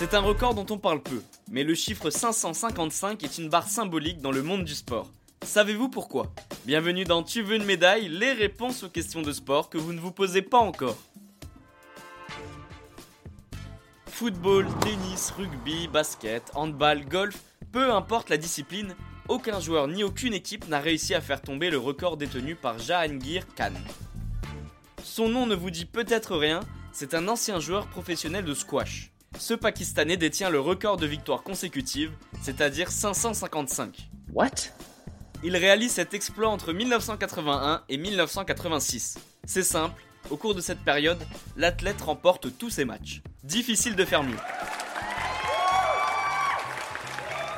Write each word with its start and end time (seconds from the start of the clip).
C'est 0.00 0.14
un 0.14 0.20
record 0.20 0.54
dont 0.54 0.66
on 0.70 0.78
parle 0.78 1.02
peu, 1.02 1.22
mais 1.50 1.62
le 1.62 1.74
chiffre 1.74 2.08
555 2.08 3.22
est 3.22 3.36
une 3.36 3.50
barre 3.50 3.68
symbolique 3.68 4.22
dans 4.22 4.32
le 4.32 4.42
monde 4.42 4.64
du 4.64 4.74
sport. 4.74 5.10
Savez-vous 5.42 5.88
pourquoi? 5.88 6.32
Bienvenue 6.64 7.04
dans 7.04 7.22
Tu 7.22 7.42
veux 7.42 7.56
une 7.56 7.64
médaille 7.64 8.08
Les 8.08 8.32
réponses 8.32 8.82
aux 8.82 8.88
questions 8.88 9.20
de 9.20 9.32
sport 9.32 9.68
que 9.68 9.76
vous 9.76 9.92
ne 9.92 10.00
vous 10.00 10.10
posez 10.10 10.42
pas 10.42 10.58
encore. 10.58 10.96
Football, 14.06 14.66
tennis, 14.80 15.30
rugby, 15.30 15.86
basket, 15.88 16.50
handball, 16.54 17.04
golf, 17.06 17.38
peu 17.70 17.92
importe 17.92 18.30
la 18.30 18.36
discipline, 18.36 18.94
aucun 19.28 19.60
joueur 19.60 19.86
ni 19.86 20.02
aucune 20.02 20.34
équipe 20.34 20.66
n'a 20.68 20.80
réussi 20.80 21.14
à 21.14 21.20
faire 21.20 21.40
tomber 21.40 21.70
le 21.70 21.78
record 21.78 22.16
détenu 22.16 22.54
par 22.54 22.78
Jahangir 22.78 23.46
Khan. 23.54 23.72
Son 25.10 25.28
nom 25.28 25.44
ne 25.44 25.56
vous 25.56 25.72
dit 25.72 25.86
peut-être 25.86 26.36
rien, 26.36 26.60
c'est 26.92 27.14
un 27.14 27.26
ancien 27.26 27.58
joueur 27.58 27.88
professionnel 27.88 28.44
de 28.44 28.54
squash. 28.54 29.10
Ce 29.40 29.54
Pakistanais 29.54 30.16
détient 30.16 30.50
le 30.50 30.60
record 30.60 30.98
de 30.98 31.06
victoires 31.06 31.42
consécutives, 31.42 32.12
c'est-à-dire 32.40 32.92
555. 32.92 34.08
What? 34.32 34.50
Il 35.42 35.56
réalise 35.56 35.90
cet 35.90 36.14
exploit 36.14 36.48
entre 36.48 36.72
1981 36.72 37.82
et 37.88 37.96
1986. 37.96 39.18
C'est 39.42 39.64
simple, 39.64 40.00
au 40.30 40.36
cours 40.36 40.54
de 40.54 40.60
cette 40.60 40.84
période, 40.84 41.18
l'athlète 41.56 42.02
remporte 42.02 42.56
tous 42.56 42.70
ses 42.70 42.84
matchs. 42.84 43.20
Difficile 43.42 43.96
de 43.96 44.04
faire 44.04 44.22
mieux. 44.22 44.38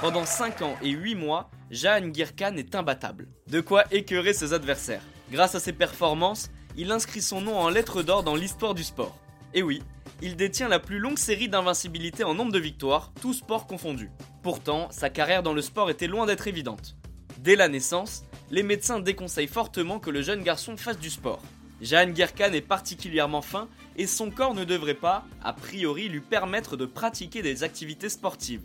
Pendant 0.00 0.24
5 0.24 0.62
ans 0.62 0.76
et 0.80 0.88
8 0.88 1.16
mois, 1.16 1.50
Jahangir 1.70 2.34
Khan 2.34 2.56
est 2.56 2.74
imbattable. 2.74 3.28
De 3.48 3.60
quoi 3.60 3.84
écœurer 3.90 4.32
ses 4.32 4.54
adversaires. 4.54 5.02
Grâce 5.30 5.54
à 5.54 5.60
ses 5.60 5.72
performances, 5.74 6.50
il 6.76 6.90
inscrit 6.90 7.22
son 7.22 7.40
nom 7.40 7.58
en 7.58 7.68
lettres 7.68 8.02
d'or 8.02 8.22
dans 8.22 8.34
l'histoire 8.34 8.74
du 8.74 8.84
sport. 8.84 9.18
Et 9.54 9.62
oui, 9.62 9.82
il 10.22 10.36
détient 10.36 10.68
la 10.68 10.78
plus 10.78 10.98
longue 10.98 11.18
série 11.18 11.48
d'invincibilité 11.48 12.24
en 12.24 12.34
nombre 12.34 12.52
de 12.52 12.58
victoires, 12.58 13.12
tous 13.20 13.34
sports 13.34 13.66
confondus. 13.66 14.10
Pourtant, 14.42 14.88
sa 14.90 15.10
carrière 15.10 15.42
dans 15.42 15.52
le 15.52 15.62
sport 15.62 15.90
était 15.90 16.06
loin 16.06 16.26
d'être 16.26 16.48
évidente. 16.48 16.96
Dès 17.38 17.56
la 17.56 17.68
naissance, 17.68 18.24
les 18.50 18.62
médecins 18.62 19.00
déconseillent 19.00 19.48
fortement 19.48 19.98
que 19.98 20.10
le 20.10 20.22
jeune 20.22 20.42
garçon 20.42 20.76
fasse 20.76 20.98
du 20.98 21.10
sport. 21.10 21.42
Jahangir 21.80 22.34
Khan 22.34 22.52
est 22.52 22.60
particulièrement 22.60 23.42
fin 23.42 23.68
et 23.96 24.06
son 24.06 24.30
corps 24.30 24.54
ne 24.54 24.64
devrait 24.64 24.94
pas, 24.94 25.24
a 25.42 25.52
priori, 25.52 26.08
lui 26.08 26.20
permettre 26.20 26.76
de 26.76 26.86
pratiquer 26.86 27.42
des 27.42 27.64
activités 27.64 28.08
sportives. 28.08 28.62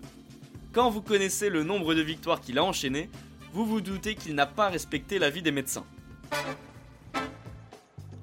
Quand 0.72 0.92
vous 0.92 1.02
connaissez 1.02 1.50
le 1.50 1.64
nombre 1.64 1.96
de 1.96 2.02
victoires 2.02 2.40
qu'il 2.40 2.60
a 2.60 2.64
enchaînées, 2.64 3.10
vous 3.54 3.66
vous 3.66 3.82
doutez 3.82 4.14
qu'il 4.14 4.36
n'a 4.36 4.46
pas 4.46 4.70
respecté 4.70 5.18
l'avis 5.18 5.42
des 5.42 5.52
médecins. 5.52 5.86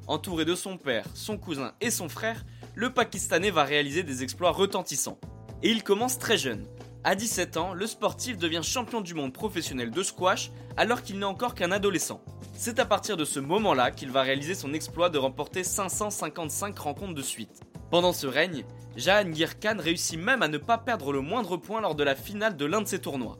Entouré 0.06 0.44
de 0.44 0.54
son 0.54 0.76
père, 0.76 1.06
son 1.14 1.38
cousin 1.38 1.72
et 1.80 1.90
son 1.90 2.10
frère, 2.10 2.44
le 2.74 2.92
Pakistanais 2.92 3.50
va 3.50 3.64
réaliser 3.64 4.02
des 4.02 4.22
exploits 4.22 4.50
retentissants. 4.50 5.18
Et 5.62 5.70
il 5.70 5.82
commence 5.82 6.18
très 6.18 6.36
jeune. 6.36 6.66
À 7.04 7.14
17 7.14 7.56
ans, 7.56 7.72
le 7.72 7.86
sportif 7.86 8.36
devient 8.36 8.60
champion 8.62 9.00
du 9.00 9.14
monde 9.14 9.32
professionnel 9.32 9.90
de 9.90 10.02
squash 10.02 10.50
alors 10.76 11.02
qu'il 11.02 11.18
n'est 11.18 11.24
encore 11.24 11.54
qu'un 11.54 11.72
adolescent. 11.72 12.22
C'est 12.52 12.78
à 12.78 12.84
partir 12.84 13.16
de 13.16 13.24
ce 13.24 13.40
moment-là 13.40 13.90
qu'il 13.90 14.10
va 14.10 14.22
réaliser 14.22 14.54
son 14.54 14.74
exploit 14.74 15.08
de 15.08 15.18
remporter 15.18 15.64
555 15.64 16.78
rencontres 16.78 17.14
de 17.14 17.22
suite. 17.22 17.62
Pendant 17.90 18.12
ce 18.12 18.26
règne, 18.26 18.64
Jahangir 18.96 19.58
Khan 19.58 19.76
réussit 19.78 20.18
même 20.18 20.42
à 20.42 20.48
ne 20.48 20.58
pas 20.58 20.78
perdre 20.78 21.12
le 21.12 21.20
moindre 21.22 21.56
point 21.56 21.80
lors 21.80 21.94
de 21.94 22.04
la 22.04 22.14
finale 22.14 22.56
de 22.56 22.64
l'un 22.66 22.82
de 22.82 22.88
ses 22.88 23.00
tournois. 23.00 23.38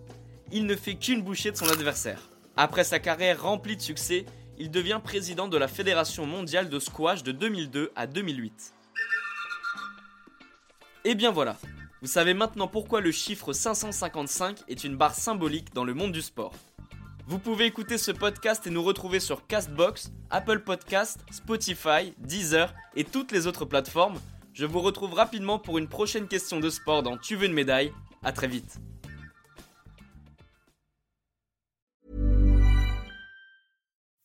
Il 0.51 0.65
ne 0.65 0.77
fait 0.77 0.95
qu'une 0.95 1.23
bouchée 1.23 1.51
de 1.51 1.57
son 1.57 1.69
adversaire. 1.69 2.31
Après 2.57 2.85
sa 2.85 3.01
carrière 3.01 3.43
remplie 3.43 3.77
de 3.77 3.83
succès, 3.83 4.27
il 4.59 4.71
devient 4.71 5.01
président 5.03 5.49
de 5.49 5.57
la 5.57 5.69
Fédération 5.69 6.27
mondiale 6.27 6.69
de 6.69 6.79
squash 6.79 7.23
de 7.23 7.33
2002 7.33 7.93
à 7.97 8.07
2008. 8.07 8.75
Et 11.05 11.15
bien 11.15 11.31
voilà, 11.31 11.57
vous 12.01 12.09
savez 12.09 12.35
maintenant 12.35 12.69
pourquoi 12.69 13.01
le 13.01 13.13
chiffre 13.13 13.53
555 13.53 14.61
est 14.69 14.85
une 14.85 14.97
barre 14.97 15.15
symbolique 15.15 15.75
dans 15.75 15.85
le 15.85 15.95
monde 15.95 16.13
du 16.13 16.23
sport. 16.23 16.55
Vous 17.27 17.39
pouvez 17.39 17.65
écouter 17.65 17.99
ce 17.99 18.11
podcast 18.11 18.67
et 18.67 18.71
nous 18.71 18.83
retrouver 18.83 19.21
sur 19.21 19.47
Castbox, 19.47 20.13
Apple 20.31 20.61
Podcast, 20.61 21.21
Spotify, 21.31 22.15
Deezer 22.19 22.75
et 22.97 23.05
toutes 23.05 23.33
les 23.33 23.47
autres 23.47 23.65
plateformes 23.65 24.19
je 24.55 24.67
vous 24.67 24.81
retrouve 24.81 25.15
rapidement 25.15 25.59
pour 25.59 25.79
une 25.79 25.89
prochaine 25.89 26.29
question 26.29 26.61
de 26.61 26.71
sport 26.71 27.03
dans 27.03 27.19
Tu 27.19 27.35
veux 27.35 27.47
une 27.47 27.53
médaille. 27.53 27.93
À 28.23 28.31
très 28.31 28.47
vite. 28.47 28.79